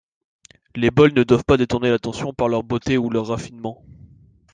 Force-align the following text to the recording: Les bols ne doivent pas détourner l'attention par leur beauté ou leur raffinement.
Les 0.75 0.89
bols 0.89 1.13
ne 1.13 1.21
doivent 1.21 1.43
pas 1.45 1.57
détourner 1.57 1.91
l'attention 1.91 2.33
par 2.33 2.47
leur 2.47 2.63
beauté 2.63 2.97
ou 2.97 3.11
leur 3.11 3.27
raffinement. 3.27 3.83